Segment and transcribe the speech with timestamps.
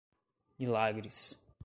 [0.57, 1.37] Milagres